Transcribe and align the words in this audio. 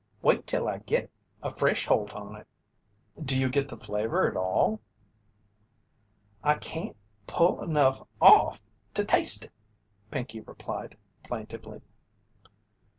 Wait 0.23 0.47
till 0.47 0.67
I 0.67 0.79
git 0.79 1.11
a 1.43 1.51
fresh 1.51 1.85
holt 1.85 2.11
on 2.13 2.35
it." 2.35 2.47
"Do 3.23 3.39
you 3.39 3.49
get 3.49 3.67
the 3.69 3.77
flavour 3.77 4.27
at 4.27 4.35
all?" 4.35 4.79
"I 6.43 6.55
can't 6.55 6.95
pull 7.27 7.61
enough 7.61 8.01
off 8.19 8.63
to 8.95 9.05
taste 9.05 9.45
it," 9.45 9.51
Pinkey 10.09 10.39
replied, 10.39 10.97
plaintively. 11.21 11.81